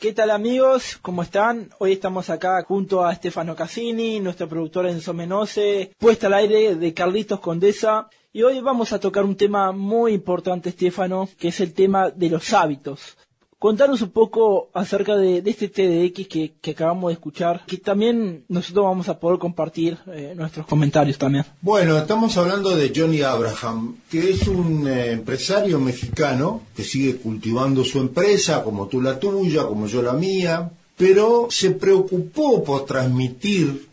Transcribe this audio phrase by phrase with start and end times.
[0.00, 0.98] ¿Qué tal amigos?
[1.02, 1.68] ¿Cómo están?
[1.78, 6.94] Hoy estamos acá junto a Stefano Cassini, nuestro productor Enzo Menose, puesta al aire de
[6.94, 8.08] Carlitos Condesa.
[8.32, 12.30] Y hoy vamos a tocar un tema muy importante, Stefano, que es el tema de
[12.30, 13.18] los hábitos.
[13.60, 18.86] Contanos un poco acerca de, este TDX que, que, acabamos de escuchar, que también nosotros
[18.86, 21.44] vamos a poder compartir eh, nuestros comentarios también.
[21.60, 27.84] Bueno, estamos hablando de Johnny Abraham, que es un eh, empresario mexicano que sigue cultivando
[27.84, 33.88] su empresa, como tú la tuya, como yo la mía, pero se preocupó por transmitir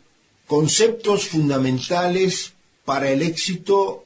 [0.48, 2.54] conceptos fundamentales
[2.86, 4.06] para el éxito,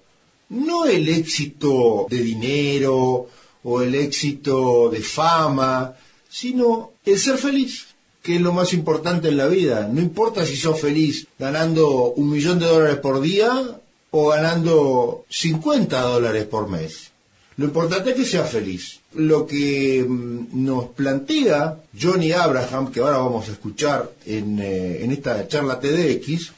[0.49, 3.27] no el éxito de dinero,
[3.63, 5.95] o el éxito de fama,
[6.29, 7.87] sino el ser feliz,
[8.21, 9.89] que es lo más importante en la vida.
[9.91, 13.79] No importa si sos feliz ganando un millón de dólares por día
[14.11, 17.11] o ganando 50 dólares por mes.
[17.57, 19.01] Lo importante es que seas feliz.
[19.13, 25.11] Lo que mm, nos plantea Johnny Abraham, que ahora vamos a escuchar en, eh, en
[25.11, 26.53] esta charla TDX,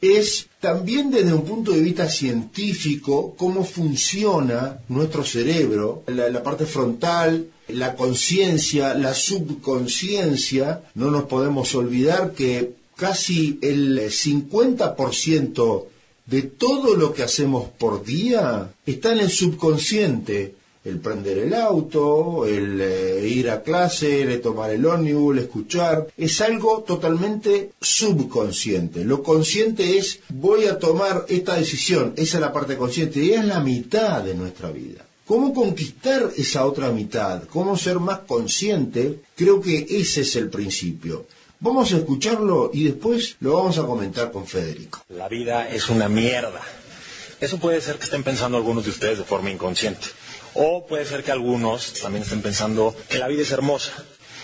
[0.00, 7.46] es también desde un punto de vista científico cómo funciona nuestro cerebro, la, parte frontal,
[7.68, 10.82] la conciencia, la subconsciencia.
[10.94, 15.84] No nos podemos olvidar que casi el 50%
[16.26, 20.54] de todo lo que hacemos por día está en el subconsciente
[20.84, 26.06] el prender el auto, el eh, ir a clase, el tomar el ómnibus, el escuchar,
[26.16, 29.04] es algo totalmente subconsciente.
[29.04, 33.44] Lo consciente es voy a tomar esta decisión, esa es la parte consciente y es
[33.44, 35.04] la mitad de nuestra vida.
[35.26, 37.44] ¿Cómo conquistar esa otra mitad?
[37.44, 39.20] ¿Cómo ser más consciente?
[39.36, 41.26] Creo que ese es el principio.
[41.60, 45.04] Vamos a escucharlo y después lo vamos a comentar con Federico.
[45.10, 46.62] La vida es una mierda.
[47.40, 50.06] Eso puede ser que estén pensando algunos de ustedes de forma inconsciente.
[50.54, 53.92] O puede ser que algunos también estén pensando que la vida es hermosa.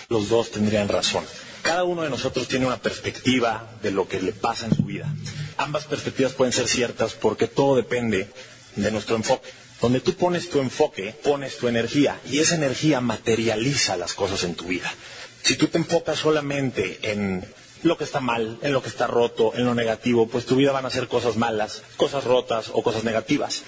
[0.09, 1.25] Los dos tendrían razón.
[1.61, 5.13] Cada uno de nosotros tiene una perspectiva de lo que le pasa en su vida.
[5.57, 8.29] Ambas perspectivas pueden ser ciertas porque todo depende
[8.75, 9.49] de nuestro enfoque.
[9.81, 14.55] Donde tú pones tu enfoque, pones tu energía y esa energía materializa las cosas en
[14.55, 14.91] tu vida.
[15.43, 17.45] Si tú te enfocas solamente en
[17.83, 20.71] lo que está mal, en lo que está roto, en lo negativo, pues tu vida
[20.71, 23.63] van a ser cosas malas, cosas rotas o cosas negativas.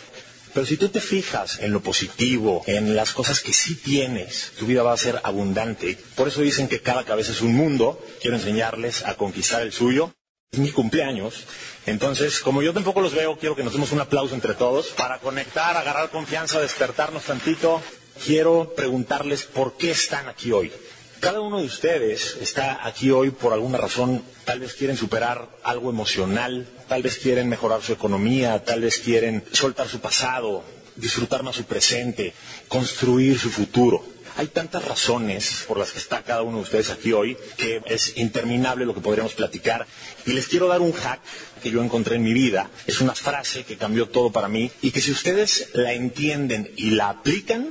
[0.54, 4.66] Pero si tú te fijas en lo positivo, en las cosas que sí tienes, tu
[4.66, 5.98] vida va a ser abundante.
[6.16, 8.04] Por eso dicen que cada cabeza es un mundo.
[8.22, 10.14] Quiero enseñarles a conquistar el suyo.
[10.52, 11.46] Es mi cumpleaños.
[11.86, 15.20] Entonces, como yo tampoco los veo, quiero que nos demos un aplauso entre todos para
[15.20, 17.82] conectar, agarrar confianza, despertarnos tantito.
[18.26, 20.72] Quiero preguntarles por qué están aquí hoy.
[21.20, 25.90] Cada uno de ustedes está aquí hoy por alguna razón, tal vez quieren superar algo
[25.90, 30.64] emocional, tal vez quieren mejorar su economía, tal vez quieren soltar su pasado,
[30.96, 32.34] disfrutar más su presente,
[32.68, 34.04] construir su futuro.
[34.38, 38.18] Hay tantas razones por las que está cada uno de ustedes aquí hoy que es
[38.18, 39.86] interminable lo que podríamos platicar.
[40.26, 41.20] Y les quiero dar un hack
[41.62, 42.70] que yo encontré en mi vida.
[42.88, 46.92] Es una frase que cambió todo para mí y que si ustedes la entienden y
[46.92, 47.70] la aplican,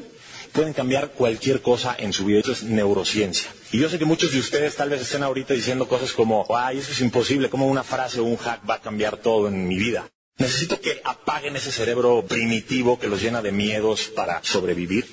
[0.53, 2.41] pueden cambiar cualquier cosa en su vida.
[2.41, 3.50] Eso es neurociencia.
[3.72, 6.78] Y yo sé que muchos de ustedes tal vez estén ahorita diciendo cosas como, ay,
[6.78, 9.77] eso es imposible, como una frase o un hack va a cambiar todo en mi
[9.77, 10.09] vida.
[10.39, 15.04] Necesito que apaguen ese cerebro primitivo que los llena de miedos para sobrevivir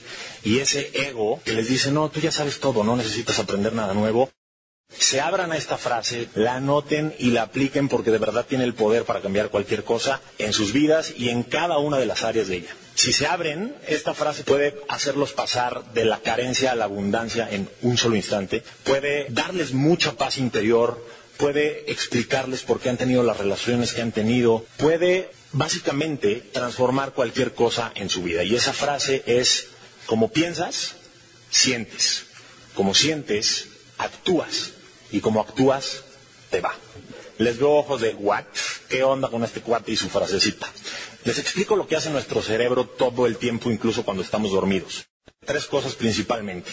[0.43, 3.95] y ese ego que les dice, no, tú ya sabes todo, no necesitas aprender nada
[3.95, 4.29] nuevo.
[4.89, 8.73] Se abran a esta frase, la anoten y la apliquen porque de verdad tiene el
[8.73, 12.47] poder para cambiar cualquier cosa en sus vidas y en cada una de las áreas
[12.47, 12.75] de ella.
[12.95, 17.69] Si se abren, esta frase puede hacerlos pasar de la carencia a la abundancia en
[17.81, 21.05] un solo instante, puede darles mucha paz interior,
[21.37, 27.53] puede explicarles por qué han tenido las relaciones que han tenido, puede básicamente transformar cualquier
[27.53, 28.43] cosa en su vida.
[28.43, 29.67] Y esa frase es,
[30.05, 30.95] como piensas,
[31.49, 32.25] sientes.
[32.75, 33.67] Como sientes,
[33.97, 34.71] actúas.
[35.11, 36.03] Y como actúas,
[36.49, 36.73] te va.
[37.37, 38.45] Les veo ojos de, ¿what?
[38.89, 40.71] ¿Qué onda con este cuate y su frasecita?
[41.25, 45.07] Les explico lo que hace nuestro cerebro todo el tiempo, incluso cuando estamos dormidos.
[45.45, 46.71] Tres cosas principalmente.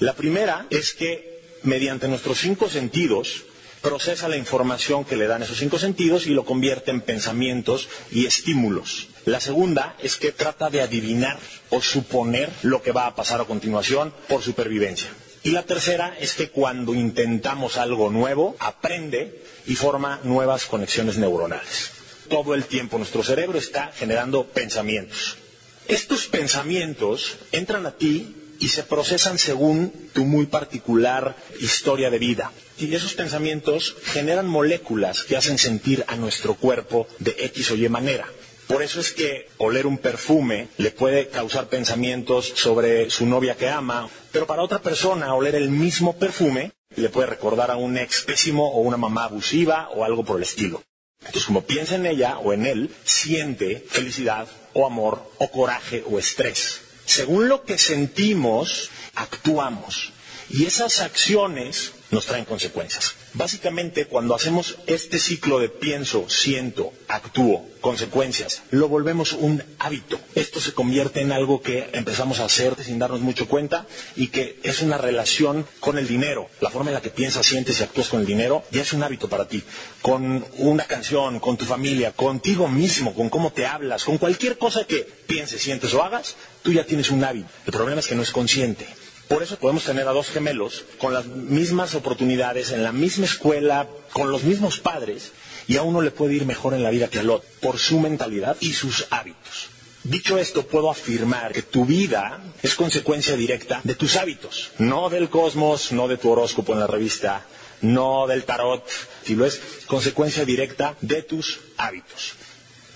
[0.00, 3.44] La primera es que mediante nuestros cinco sentidos
[3.82, 8.26] procesa la información que le dan esos cinco sentidos y lo convierte en pensamientos y
[8.26, 9.08] estímulos.
[9.24, 11.38] La segunda es que trata de adivinar
[11.70, 15.10] o suponer lo que va a pasar a continuación por supervivencia.
[15.48, 21.90] Y la tercera es que cuando intentamos algo nuevo, aprende y forma nuevas conexiones neuronales.
[22.28, 25.38] Todo el tiempo nuestro cerebro está generando pensamientos.
[25.86, 32.52] Estos pensamientos entran a ti y se procesan según tu muy particular historia de vida.
[32.76, 37.88] Y esos pensamientos generan moléculas que hacen sentir a nuestro cuerpo de X o Y
[37.88, 38.28] manera.
[38.68, 43.68] Por eso es que oler un perfume le puede causar pensamientos sobre su novia que
[43.68, 48.22] ama, pero para otra persona oler el mismo perfume le puede recordar a un ex
[48.22, 50.82] pésimo o una mamá abusiva o algo por el estilo.
[51.20, 56.18] Entonces, como piensa en ella o en él, siente felicidad o amor o coraje o
[56.18, 60.12] estrés según lo que sentimos, actuamos.
[60.50, 63.14] Y esas acciones nos traen consecuencias.
[63.38, 70.18] Básicamente, cuando hacemos este ciclo de pienso, siento, actúo, consecuencias, lo volvemos un hábito.
[70.34, 73.86] Esto se convierte en algo que empezamos a hacer sin darnos mucho cuenta
[74.16, 76.48] y que es una relación con el dinero.
[76.60, 79.04] La forma en la que piensas, sientes y actúas con el dinero ya es un
[79.04, 79.62] hábito para ti.
[80.02, 84.82] Con una canción, con tu familia, contigo mismo, con cómo te hablas, con cualquier cosa
[84.84, 86.34] que pienses, sientes o hagas,
[86.64, 87.48] tú ya tienes un hábito.
[87.66, 88.84] El problema es que no es consciente.
[89.28, 93.86] Por eso podemos tener a dos gemelos con las mismas oportunidades, en la misma escuela,
[94.12, 95.32] con los mismos padres,
[95.66, 98.00] y a uno le puede ir mejor en la vida que al otro, por su
[98.00, 99.68] mentalidad y sus hábitos.
[100.02, 105.28] Dicho esto, puedo afirmar que tu vida es consecuencia directa de tus hábitos, no del
[105.28, 107.44] cosmos, no de tu horóscopo en la revista,
[107.82, 108.88] no del tarot,
[109.24, 112.32] sino es consecuencia directa de tus hábitos.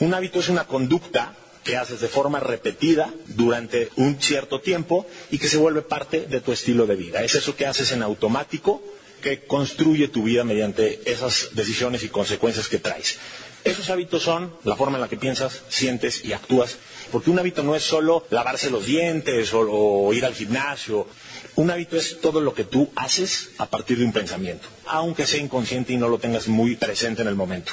[0.01, 5.39] Un hábito es una conducta que haces de forma repetida durante un cierto tiempo y
[5.39, 7.23] que se vuelve parte de tu estilo de vida.
[7.23, 8.83] Es eso que haces en automático
[9.23, 13.19] que construye tu vida mediante esas decisiones y consecuencias que traes.
[13.65, 16.79] Esos hábitos son la forma en la que piensas, sientes y actúas,
[17.13, 21.07] porque un hábito no es solo lavarse los dientes o, o ir al gimnasio.
[21.55, 25.41] Un hábito es todo lo que tú haces a partir de un pensamiento, aunque sea
[25.41, 27.71] inconsciente y no lo tengas muy presente en el momento.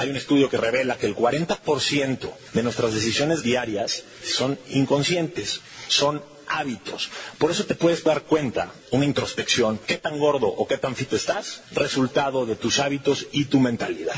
[0.00, 6.22] Hay un estudio que revela que el 40% de nuestras decisiones diarias son inconscientes, son
[6.48, 7.10] hábitos.
[7.36, 11.16] Por eso te puedes dar cuenta, una introspección, qué tan gordo o qué tan fito
[11.16, 14.16] estás, resultado de tus hábitos y tu mentalidad.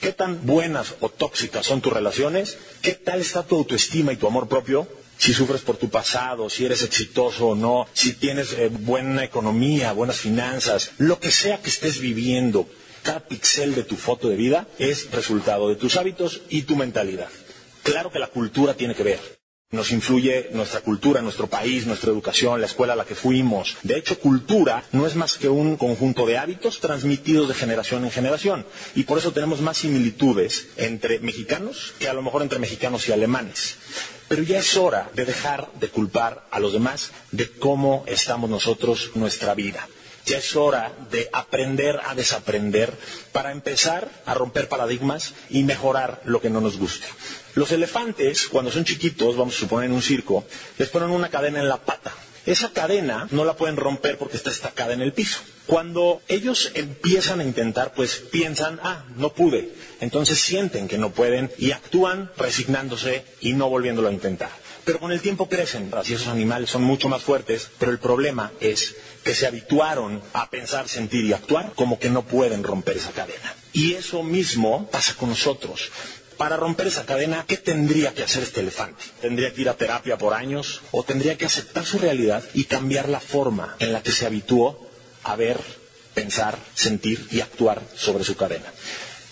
[0.00, 2.56] ¿Qué tan buenas o tóxicas son tus relaciones?
[2.80, 4.88] ¿Qué tal está tu autoestima y tu amor propio?
[5.18, 9.92] Si sufres por tu pasado, si eres exitoso o no, si tienes eh, buena economía,
[9.92, 12.66] buenas finanzas, lo que sea que estés viviendo,
[13.04, 17.28] cada pixel de tu foto de vida es resultado de tus hábitos y tu mentalidad.
[17.84, 19.20] Claro que la cultura tiene que ver.
[19.70, 23.76] Nos influye nuestra cultura, nuestro país, nuestra educación, la escuela a la que fuimos.
[23.82, 28.10] De hecho, cultura no es más que un conjunto de hábitos transmitidos de generación en
[28.10, 28.66] generación.
[28.94, 33.12] Y por eso tenemos más similitudes entre mexicanos que a lo mejor entre mexicanos y
[33.12, 33.76] alemanes.
[34.28, 39.10] Pero ya es hora de dejar de culpar a los demás de cómo estamos nosotros
[39.14, 39.88] nuestra vida.
[40.26, 42.92] Ya es hora de aprender a desaprender
[43.32, 47.06] para empezar a romper paradigmas y mejorar lo que no nos gusta.
[47.54, 50.44] Los elefantes, cuando son chiquitos, vamos a suponer en un circo,
[50.78, 52.12] les ponen una cadena en la pata.
[52.46, 55.40] Esa cadena no la pueden romper porque está estacada en el piso.
[55.66, 59.72] Cuando ellos empiezan a intentar, pues piensan, ah, no pude.
[60.00, 64.50] Entonces sienten que no pueden y actúan resignándose y no volviéndolo a intentar.
[64.84, 68.52] Pero con el tiempo crecen, así esos animales son mucho más fuertes, pero el problema
[68.60, 73.12] es que se habituaron a pensar, sentir y actuar como que no pueden romper esa
[73.12, 73.54] cadena.
[73.72, 75.90] Y eso mismo pasa con nosotros.
[76.36, 79.04] Para romper esa cadena, ¿qué tendría que hacer este elefante?
[79.22, 80.82] ¿Tendría que ir a terapia por años?
[80.90, 84.86] ¿O tendría que aceptar su realidad y cambiar la forma en la que se habituó
[85.22, 85.58] a ver,
[86.12, 88.70] pensar, sentir y actuar sobre su cadena?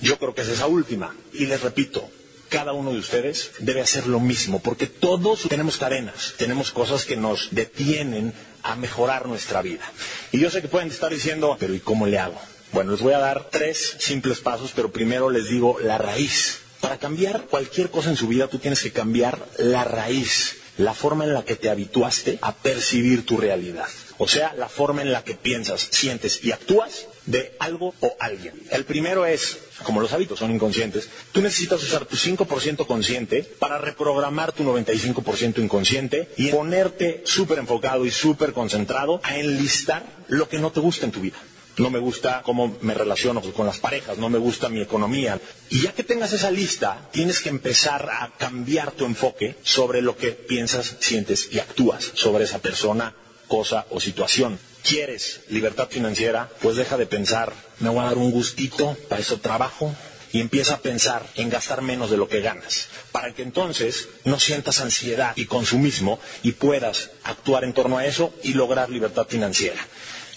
[0.01, 1.15] Yo creo que es esa última.
[1.33, 2.09] Y les repito,
[2.53, 7.17] cada uno de ustedes debe hacer lo mismo, porque todos tenemos cadenas, tenemos cosas que
[7.17, 9.91] nos detienen a mejorar nuestra vida.
[10.33, 12.39] Y yo sé que pueden estar diciendo, pero ¿y cómo le hago?
[12.73, 16.59] Bueno, les voy a dar tres simples pasos, pero primero les digo la raíz.
[16.81, 21.25] Para cambiar cualquier cosa en su vida, tú tienes que cambiar la raíz, la forma
[21.25, 23.89] en la que te habituaste a percibir tu realidad.
[24.19, 28.55] O sea, la forma en la que piensas, sientes y actúas de algo o alguien.
[28.71, 33.79] El primero es, como los hábitos son inconscientes, tú necesitas usar tu 5% consciente para
[33.79, 40.59] reprogramar tu 95% inconsciente y ponerte súper enfocado y súper concentrado a enlistar lo que
[40.59, 41.39] no te gusta en tu vida.
[41.79, 45.41] no me gusta cómo me relaciono con las parejas, no me gusta mi economía.
[45.71, 50.17] Y ya que tengas esa lista, tienes que empezar a cambiar tu enfoque sobre lo
[50.17, 53.15] que piensas, sientes y actúas sobre esa persona,
[53.49, 54.59] cosa o situación.
[54.83, 56.51] ¿Quieres libertad financiera?
[56.61, 59.95] Pues deja de pensar, me voy a dar un gustito, para eso trabajo,
[60.33, 64.41] y empieza a pensar en gastar menos de lo que ganas, para que entonces no
[64.41, 69.87] sientas ansiedad y consumismo y puedas actuar en torno a eso y lograr libertad financiera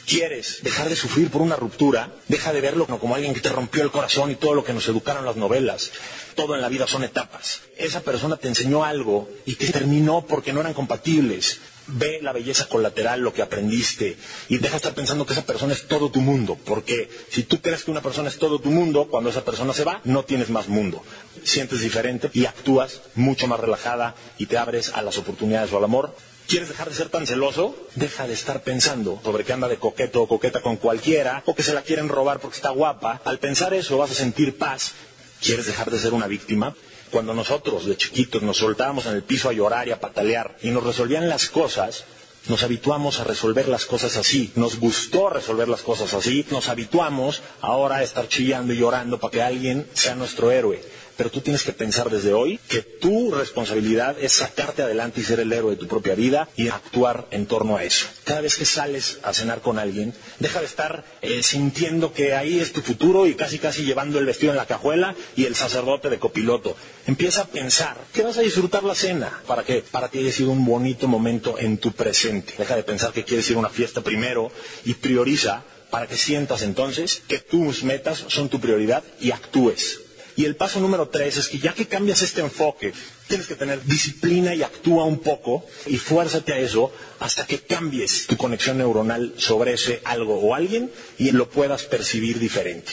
[0.06, 3.84] quieres dejar de sufrir por una ruptura, deja de verlo como alguien que te rompió
[3.84, 5.92] el corazón y todo lo que nos educaron las novelas.
[6.36, 7.62] Todo en la vida son etapas.
[7.78, 11.60] Esa persona te enseñó algo y te terminó porque no eran compatibles.
[11.88, 14.18] Ve la belleza colateral, lo que aprendiste,
[14.50, 17.62] y deja de estar pensando que esa persona es todo tu mundo, porque si tú
[17.62, 20.50] crees que una persona es todo tu mundo, cuando esa persona se va, no tienes
[20.50, 21.04] más mundo.
[21.44, 25.84] Sientes diferente y actúas mucho más relajada y te abres a las oportunidades o al
[25.84, 26.16] amor
[26.48, 27.76] ¿Quieres dejar de ser tan celoso?
[27.96, 31.64] Deja de estar pensando sobre que anda de coqueto o coqueta con cualquiera o que
[31.64, 33.20] se la quieren robar porque está guapa.
[33.26, 34.94] Al pensar eso vas a sentir paz.
[35.42, 36.76] ¿Quieres dejar de ser una víctima?
[37.12, 40.70] Cuando nosotros de chiquitos nos soltábamos en el piso a llorar y a patalear y
[40.70, 42.04] nos resolvían las cosas,
[42.48, 47.42] nos habituamos a resolver las cosas así, nos gustó resolver las cosas así, nos habituamos
[47.62, 50.82] ahora a estar chillando y llorando para que alguien sea nuestro héroe
[51.18, 55.40] pero tú tienes que pensar desde hoy que tu responsabilidad es sacarte adelante y ser
[55.40, 58.08] el héroe de tu propia vida y actuar en torno a eso.
[58.24, 62.60] Cada vez que sales a cenar con alguien, deja de estar eh, sintiendo que ahí
[62.60, 66.10] es tu futuro y casi casi llevando el vestido en la cajuela y el sacerdote
[66.10, 66.76] de copiloto.
[67.08, 70.52] Empieza a pensar que vas a disfrutar la cena para que para ti haya sido
[70.52, 72.54] un bonito momento en tu presente.
[72.58, 74.52] Deja de pensar que quieres ir a una fiesta primero
[74.84, 80.02] y prioriza para que sientas entonces que tus metas son tu prioridad y actúes.
[80.38, 82.94] Y el paso número tres es que ya que cambias este enfoque,
[83.28, 88.28] tienes que tener disciplina y actúa un poco y fuérzate a eso hasta que cambies
[88.28, 92.92] tu conexión neuronal sobre ese algo o alguien y lo puedas percibir diferente.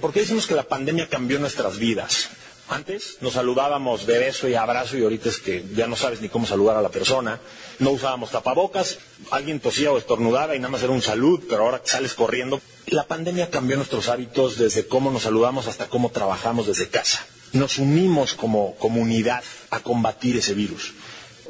[0.00, 2.28] Porque decimos que la pandemia cambió nuestras vidas.
[2.72, 6.30] Antes nos saludábamos de beso y abrazo y ahorita es que ya no sabes ni
[6.30, 7.38] cómo saludar a la persona.
[7.80, 8.96] No usábamos tapabocas,
[9.30, 12.62] alguien tosía o estornudaba y nada más era un salud, pero ahora sales corriendo.
[12.86, 17.26] La pandemia cambió nuestros hábitos desde cómo nos saludamos hasta cómo trabajamos desde casa.
[17.52, 20.94] Nos unimos como comunidad a combatir ese virus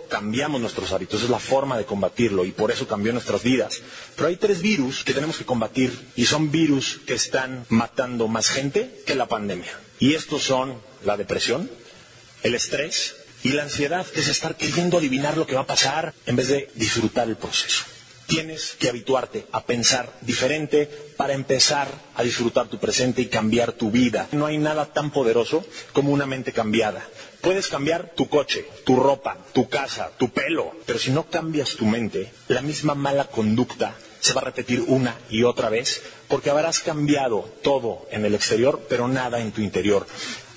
[0.08, 3.80] cambiamos nuestros hábitos, es la forma de combatirlo y por eso cambió nuestras vidas.
[4.14, 8.50] Pero hay tres virus que tenemos que combatir y son virus que están matando más
[8.50, 9.72] gente que la pandemia.
[10.00, 10.74] Y estos son
[11.04, 11.70] la depresión,
[12.42, 16.14] el estrés y la ansiedad, que es estar queriendo adivinar lo que va a pasar
[16.26, 17.84] en vez de disfrutar el proceso.
[18.26, 23.90] Tienes que habituarte a pensar diferente para empezar a disfrutar tu presente y cambiar tu
[23.90, 24.28] vida.
[24.32, 27.06] No hay nada tan poderoso como una mente cambiada.
[27.40, 31.84] Puedes cambiar tu coche, tu ropa, tu casa, tu pelo, pero si no cambias tu
[31.84, 36.78] mente, la misma mala conducta se va a repetir una y otra vez porque habrás
[36.78, 40.06] cambiado todo en el exterior, pero nada en tu interior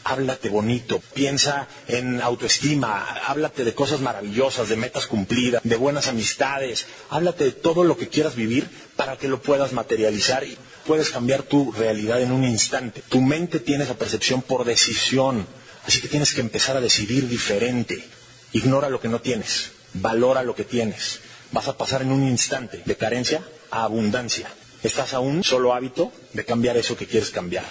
[0.06, 6.86] háblate bonito, piensa en autoestima, háblate de cosas maravillosas, de metas cumplidas, de buenas amistades,
[7.10, 11.42] háblate de todo lo que quieras vivir para que lo puedas materializar y puedes cambiar
[11.42, 13.02] tu realidad en un instante.
[13.10, 15.48] Tu mente tiene esa percepción por decisión,
[15.88, 18.08] así que tienes que empezar a decidir diferente.
[18.54, 21.20] Ignora lo que no tienes, valora lo que tienes.
[21.52, 24.54] Vas a pasar en un instante de carencia a abundancia.
[24.84, 27.66] Estás a un solo hábito de cambiar eso que quieres cambiar.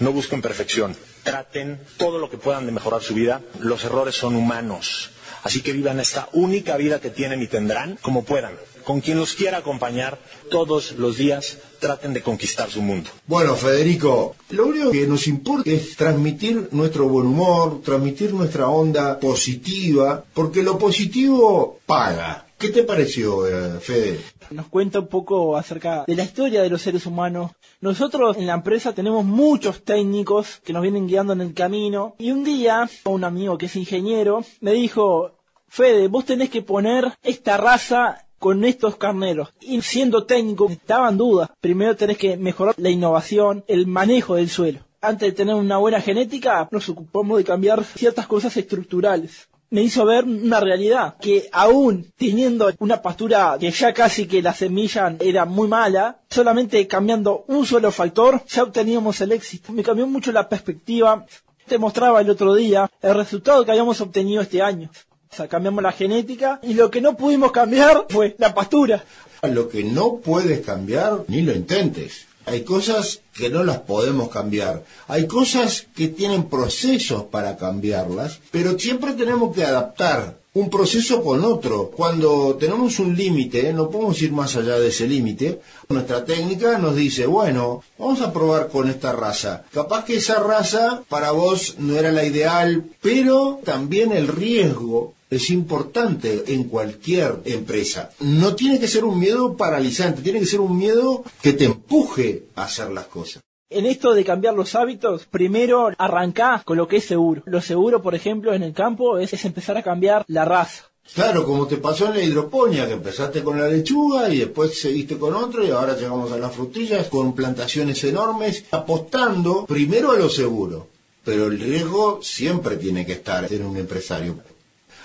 [0.00, 3.42] No busquen perfección, traten todo lo que puedan de mejorar su vida.
[3.58, 5.10] Los errores son humanos.
[5.42, 8.54] Así que vivan esta única vida que tienen y tendrán como puedan.
[8.84, 10.18] Con quien los quiera acompañar
[10.50, 13.10] todos los días, traten de conquistar su mundo.
[13.26, 19.20] Bueno, Federico, lo único que nos importa es transmitir nuestro buen humor, transmitir nuestra onda
[19.20, 22.47] positiva, porque lo positivo paga.
[22.58, 24.18] ¿Qué te pareció, eh, Fede?
[24.50, 27.52] Nos cuenta un poco acerca de la historia de los seres humanos.
[27.80, 32.16] Nosotros en la empresa tenemos muchos técnicos que nos vienen guiando en el camino.
[32.18, 35.36] Y un día, un amigo que es ingeniero me dijo,
[35.68, 39.54] Fede, vos tenés que poner esta raza con estos carneros.
[39.60, 41.50] Y siendo técnico, estaban dudas.
[41.60, 44.80] Primero tenés que mejorar la innovación, el manejo del suelo.
[45.00, 50.04] Antes de tener una buena genética, nos ocupamos de cambiar ciertas cosas estructurales me hizo
[50.04, 55.44] ver una realidad, que aún teniendo una pastura que ya casi que la semilla era
[55.44, 59.72] muy mala, solamente cambiando un solo factor ya obteníamos el éxito.
[59.72, 61.26] Me cambió mucho la perspectiva.
[61.66, 64.90] Te mostraba el otro día el resultado que habíamos obtenido este año.
[65.30, 69.04] O sea, cambiamos la genética y lo que no pudimos cambiar fue la pastura.
[69.42, 72.27] Lo que no puedes cambiar, ni lo intentes.
[72.48, 74.84] Hay cosas que no las podemos cambiar.
[75.06, 81.44] Hay cosas que tienen procesos para cambiarlas, pero siempre tenemos que adaptar un proceso con
[81.44, 81.90] otro.
[81.94, 86.96] Cuando tenemos un límite, no podemos ir más allá de ese límite, nuestra técnica nos
[86.96, 89.64] dice, bueno, vamos a probar con esta raza.
[89.72, 95.50] Capaz que esa raza para vos no era la ideal, pero también el riesgo es
[95.50, 98.10] importante en cualquier empresa.
[98.20, 102.44] No tiene que ser un miedo paralizante, tiene que ser un miedo que te empuje
[102.54, 103.42] a hacer las cosas.
[103.70, 107.42] En esto de cambiar los hábitos, primero arrancá con lo que es seguro.
[107.44, 110.84] Lo seguro, por ejemplo, en el campo es, empezar a cambiar la raza.
[111.14, 115.18] Claro, como te pasó en la hidroponía, que empezaste con la lechuga y después seguiste
[115.18, 120.30] con otro y ahora llegamos a las frutillas con plantaciones enormes, apostando primero a lo
[120.30, 120.88] seguro.
[121.24, 124.34] Pero el riesgo siempre tiene que estar en un empresario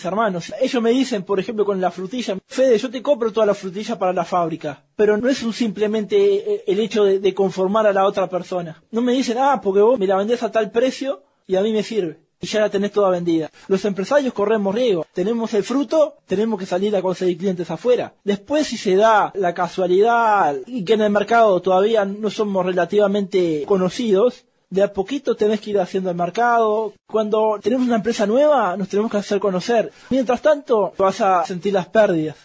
[0.05, 0.53] hermanos.
[0.60, 3.98] Ellos me dicen, por ejemplo, con la frutilla, Fede, yo te compro toda la frutilla
[3.98, 8.05] para la fábrica, pero no es un simplemente eh, el hecho de, conformar a la
[8.05, 8.81] otra persona.
[8.91, 11.72] No me dicen, ah, porque vos me la vendés a tal precio y a mí
[11.72, 12.19] me sirve.
[12.39, 13.50] Y ya la tenés toda vendida.
[13.69, 15.05] Los empresarios corremos riesgo.
[15.13, 18.15] Tenemos el fruto, tenemos que salir a conseguir clientes afuera.
[18.25, 23.63] Después, si se da la casualidad y que en el mercado todavía no somos relativamente
[23.65, 24.43] conocidos,
[24.74, 26.94] de a poquito tenés que ir haciendo el mercado.
[27.06, 29.92] Cuando tenemos una empresa nueva, nos tenemos que hacer conocer.
[30.10, 32.36] Mientras tanto, vas a sentir las pérdidas.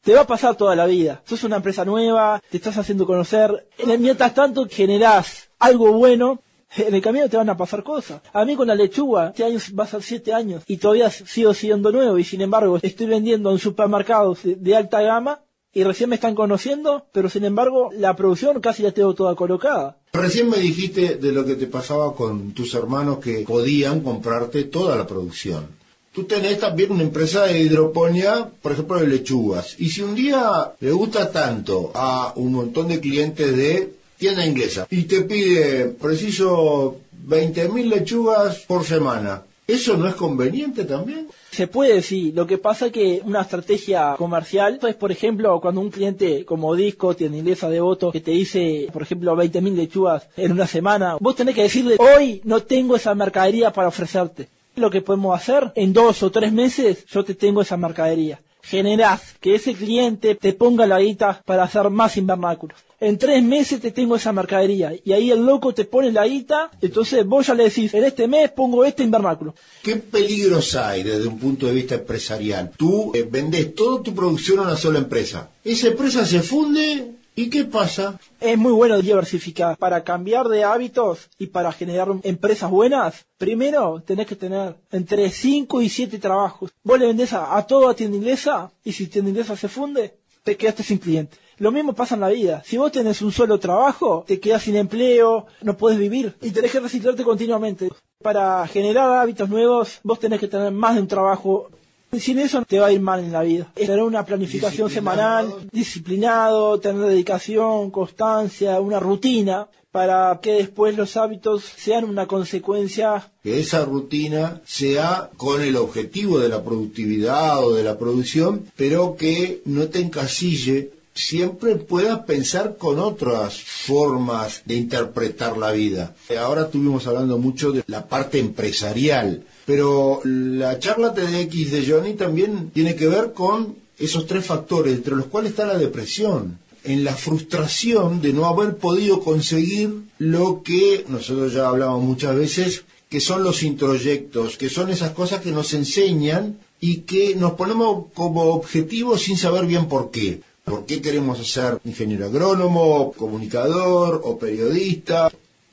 [0.00, 1.22] Te va a pasar toda la vida.
[1.24, 3.68] Sos una empresa nueva, te estás haciendo conocer.
[3.98, 6.40] Mientras tanto, generás algo bueno.
[6.76, 8.22] En el camino te van a pasar cosas.
[8.32, 11.52] A mí con la lechuga, este año va a ser siete años y todavía sigo
[11.52, 15.40] siendo nuevo y sin embargo estoy vendiendo en supermercados de alta gama
[15.74, 19.96] y recién me están conociendo, pero sin embargo la producción casi la tengo toda colocada.
[20.12, 24.96] Recién me dijiste de lo que te pasaba con tus hermanos que podían comprarte toda
[24.96, 25.66] la producción.
[26.12, 29.76] Tú tenés también una empresa de hidroponía, por ejemplo, de lechugas.
[29.78, 34.86] Y si un día le gusta tanto a un montón de clientes de tienda inglesa
[34.90, 41.28] y te pide preciso 20.000 lechugas por semana, ¿eso no es conveniente también?
[41.52, 42.32] Se puede, sí.
[42.32, 46.74] Lo que pasa es que una estrategia comercial es, por ejemplo, cuando un cliente como
[46.74, 51.18] Disco, tiene inglesa de voto, que te dice, por ejemplo, 20.000 lechugas en una semana,
[51.20, 54.48] vos tenés que decirle, hoy no tengo esa mercadería para ofrecerte.
[54.76, 59.34] Lo que podemos hacer, en dos o tres meses, yo te tengo esa mercadería generás
[59.40, 62.78] que ese cliente te ponga la guita para hacer más invernáculos.
[63.02, 66.70] En tres meses te tengo esa mercadería y ahí el loco te pone la guita,
[66.80, 69.56] entonces vos ya le decís, en este mes pongo este invernáculo.
[69.82, 72.70] ¿Qué peligros hay desde un punto de vista empresarial?
[72.76, 75.50] Tú eh, vendes toda tu producción a una sola empresa.
[75.64, 78.20] Esa empresa se funde ¿Y qué pasa?
[78.38, 79.76] Es muy bueno diversificar.
[79.78, 85.80] Para cambiar de hábitos y para generar empresas buenas, primero tenés que tener entre 5
[85.80, 86.70] y 7 trabajos.
[86.84, 90.56] Vos le vendés a, a toda tienda inglesa y si tienda inglesa se funde, te
[90.56, 91.38] quedaste sin cliente.
[91.62, 92.60] Lo mismo pasa en la vida.
[92.66, 96.72] Si vos tenés un solo trabajo, te quedas sin empleo, no puedes vivir y tenés
[96.72, 97.88] que reciclarte continuamente.
[98.20, 101.70] Para generar hábitos nuevos, vos tenés que tener más de un trabajo
[102.18, 103.70] sin eso te va a ir mal en la vida.
[103.76, 111.62] Tener una planificación semanal, disciplinado, tener dedicación, constancia, una rutina para que después los hábitos
[111.62, 113.30] sean una consecuencia.
[113.44, 119.14] Que esa rutina sea con el objetivo de la productividad o de la producción, pero
[119.16, 126.14] que no te encasille siempre puedas pensar con otras formas de interpretar la vida.
[126.38, 132.70] Ahora estuvimos hablando mucho de la parte empresarial, pero la charla TDX de Johnny también
[132.70, 137.14] tiene que ver con esos tres factores, entre los cuales está la depresión, en la
[137.14, 143.44] frustración de no haber podido conseguir lo que nosotros ya hablamos muchas veces, que son
[143.44, 149.18] los introyectos, que son esas cosas que nos enseñan y que nos ponemos como objetivo
[149.18, 150.40] sin saber bien por qué.
[150.64, 155.30] ¿Por qué queremos ser ingeniero agrónomo, comunicador o periodista?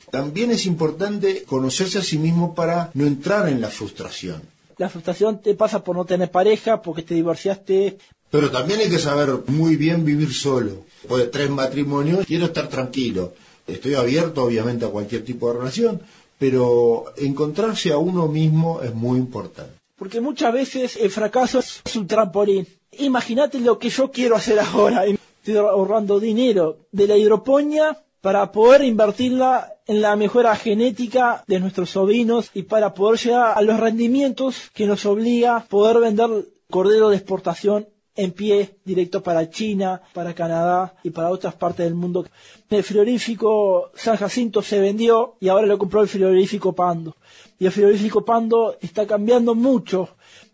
[0.10, 4.41] También es importante conocerse a sí mismo para no entrar en la frustración.
[4.78, 7.97] La frustración te pasa por no tener pareja, porque te divorciaste.
[8.32, 10.86] Pero también hay que saber muy bien vivir solo.
[11.02, 13.34] Después de tres matrimonios, quiero estar tranquilo.
[13.67, 16.02] Estoy abierto, obviamente, a cualquier tipo de relación,
[16.39, 19.73] pero encontrarse a uno mismo es muy importante.
[19.97, 22.65] Porque muchas veces el fracaso es un trampolín.
[22.99, 25.05] Imagínate lo que yo quiero hacer ahora.
[25.05, 31.91] Estoy ahorrando dinero de la hidroponía para poder invertirla en la mejora genética de nuestros
[31.91, 36.29] sobrinos y para poder llegar a los rendimientos que nos obliga a poder vender
[36.69, 41.95] cordero de exportación en pie directo para China, para Canadá y para otras partes del
[41.95, 42.25] mundo.
[42.69, 47.15] El frigorífico San Jacinto se vendió y ahora lo compró el frigorífico Pando.
[47.57, 50.09] Y el frigorífico Pando está cambiando mucho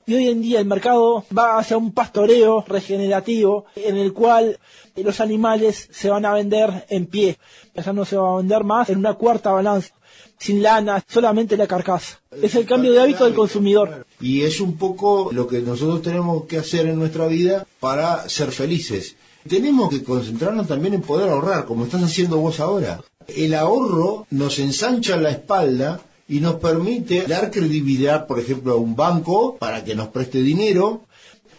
[0.08, 4.60] Y hoy en día el mercado va hacia un pastoreo regenerativo en el cual
[4.96, 7.39] los animales se van a vender en pie.
[7.74, 9.96] Ya no se va a vender más en una cuarta balanza,
[10.38, 12.22] sin lana, solamente la carcasa.
[12.39, 14.06] Es el cambio de hábito del consumidor.
[14.22, 18.52] Y es un poco lo que nosotros tenemos que hacer en nuestra vida para ser
[18.52, 19.15] felices.
[19.50, 23.02] Tenemos que concentrarnos también en poder ahorrar, como estás haciendo vos ahora.
[23.28, 28.96] El ahorro nos ensancha la espalda y nos permite dar credibilidad, por ejemplo, a un
[28.96, 31.02] banco para que nos preste dinero.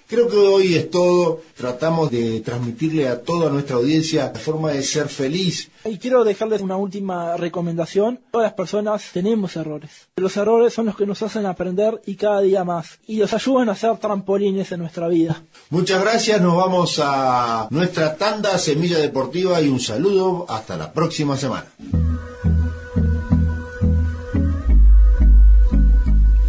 [0.08, 4.84] Creo que hoy es todo, tratamos de transmitirle a toda nuestra audiencia la forma de
[4.84, 5.68] ser feliz.
[5.84, 8.20] Y quiero dejarles una última recomendación.
[8.30, 9.90] Todas las personas tenemos errores.
[10.14, 13.00] Los errores son los que nos hacen aprender y cada día más.
[13.08, 15.42] Y nos ayudan a ser trampolines en nuestra vida.
[15.70, 20.46] Muchas gracias, nos vamos a nuestra tanda Semilla Deportiva y un saludo.
[20.48, 21.66] Hasta la próxima semana.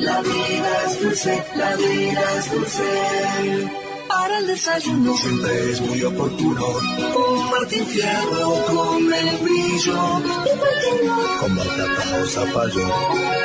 [0.00, 3.70] La vida es dulce, la vida es dulce.
[4.08, 6.66] Para el desayuno siempre es muy oportuno.
[6.66, 10.20] Un Martín Fierro con membrillo.
[10.20, 11.16] ¿Y por qué no?
[11.40, 12.88] Con batata o zapallo.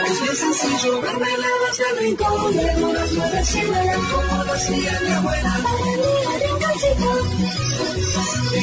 [0.08, 2.56] Es bien sencillo, mermeladas del rincón.
[2.56, 5.62] Verduras deciden como lo hacía mi abuela.
[8.56, 8.62] De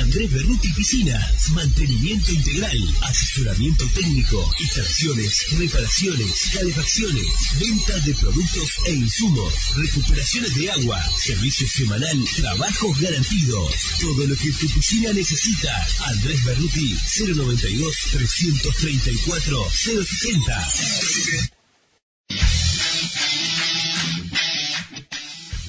[0.00, 7.26] Andrés Berruti Piscinas, mantenimiento integral, asesoramiento técnico, instalaciones, reparaciones, calefacciones,
[7.60, 13.72] venta de productos e insumos, recuperaciones de agua, servicio semanal, trabajos garantidos.
[14.00, 15.86] Todo lo que tu piscina necesita.
[16.06, 21.57] Andrés Berruti 092 334 060.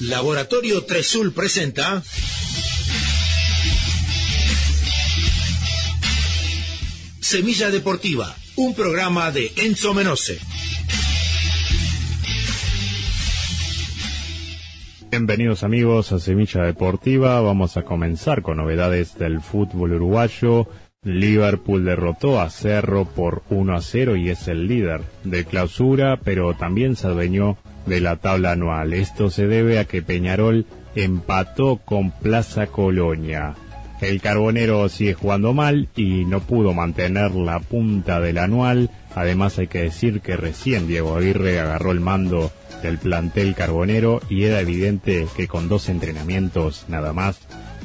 [0.00, 2.02] Laboratorio Tresul presenta
[7.20, 10.38] Semilla Deportiva, un programa de Enzo Menose.
[15.10, 17.38] Bienvenidos amigos a Semilla Deportiva.
[17.42, 20.66] Vamos a comenzar con novedades del fútbol uruguayo.
[21.02, 26.54] Liverpool derrotó a Cerro por 1 a 0 y es el líder de clausura, pero
[26.54, 28.92] también se adueñó de la tabla anual.
[28.92, 33.54] Esto se debe a que Peñarol empató con Plaza Colonia.
[34.00, 38.90] El Carbonero sigue jugando mal y no pudo mantener la punta del anual.
[39.14, 42.50] Además hay que decir que recién Diego Aguirre agarró el mando
[42.82, 47.40] del plantel Carbonero y era evidente que con dos entrenamientos nada más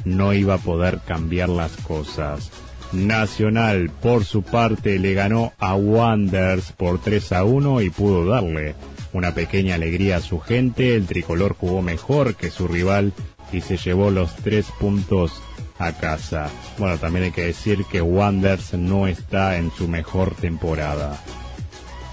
[0.06, 2.50] no iba a poder cambiar las cosas.
[2.92, 8.74] Nacional, por su parte, le ganó a Wanders por 3 a 1 y pudo darle
[9.16, 10.94] una pequeña alegría a su gente.
[10.94, 13.12] El tricolor jugó mejor que su rival
[13.52, 15.42] y se llevó los tres puntos
[15.78, 16.50] a casa.
[16.78, 21.20] Bueno, también hay que decir que Wanders no está en su mejor temporada.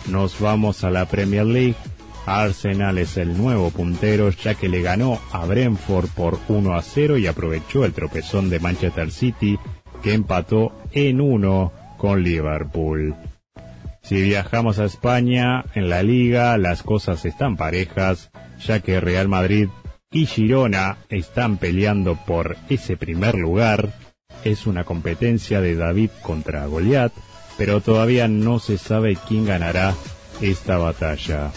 [0.07, 1.75] Nos vamos a la Premier League.
[2.25, 7.17] Arsenal es el nuevo puntero ya que le ganó a Brentford por 1 a 0
[7.17, 9.59] y aprovechó el tropezón de Manchester City
[10.01, 13.13] que empató en 1 con Liverpool.
[14.03, 19.69] Si viajamos a España, en la liga las cosas están parejas, ya que Real Madrid
[20.11, 23.93] y Girona están peleando por ese primer lugar.
[24.43, 27.13] Es una competencia de David contra Goliat,
[27.57, 29.95] pero todavía no se sabe quién ganará
[30.41, 31.51] esta batalla.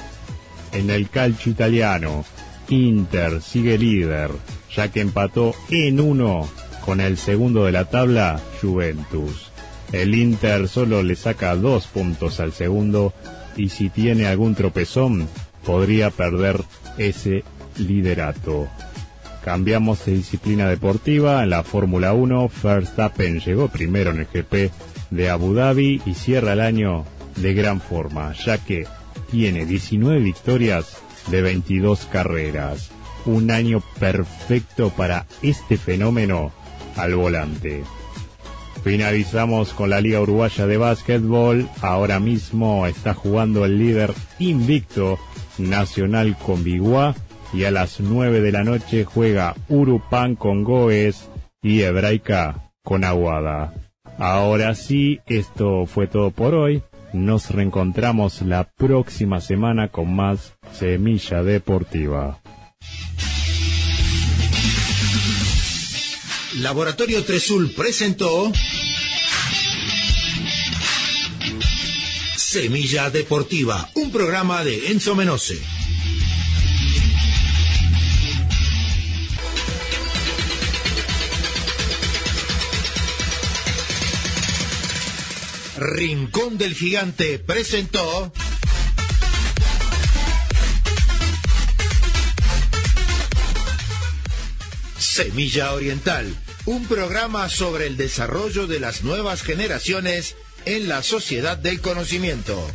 [0.73, 2.25] En el calcio italiano,
[2.69, 4.31] Inter sigue líder,
[4.73, 6.49] ya que empató en uno
[6.85, 9.46] con el segundo de la tabla, Juventus.
[9.93, 13.13] El Inter solo le saca dos puntos al segundo
[13.57, 15.29] y si tiene algún tropezón
[15.65, 16.63] podría perder
[16.99, 17.45] ese
[17.79, 18.69] liderato.
[19.45, 21.43] Cambiamos de disciplina deportiva.
[21.43, 24.73] En la Fórmula 1, Verstappen llegó primero en el GP
[25.11, 27.05] de Abu Dhabi y cierra el año
[27.37, 28.87] de gran forma, ya que
[29.31, 32.91] tiene 19 victorias de 22 carreras.
[33.25, 36.53] Un año perfecto para este fenómeno
[36.97, 37.83] al volante.
[38.87, 41.69] Finalizamos con la Liga Uruguaya de Básquetbol.
[41.83, 45.19] Ahora mismo está jugando el líder invicto
[45.59, 47.17] Nacional con Biguá
[47.53, 51.29] y a las 9 de la noche juega Urupan con Goes
[51.63, 53.75] y Hebraica con Aguada.
[54.19, 56.85] Ahora sí, esto fue todo por hoy.
[57.13, 62.39] Nos reencontramos la próxima semana con más Semilla Deportiva.
[66.61, 68.51] Laboratorio Tresul presentó
[72.57, 75.61] Semilla Deportiva, un programa de Enzo Menose.
[85.77, 88.33] Rincón del Gigante presentó
[94.99, 100.37] Semilla Oriental, un programa sobre el desarrollo de las nuevas generaciones
[100.67, 102.69] en la sociedad del conocimiento.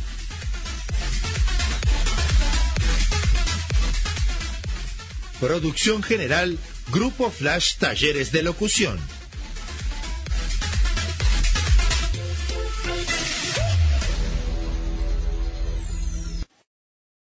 [5.38, 6.58] Producción general,
[6.90, 8.98] Grupo Flash Talleres de Locución.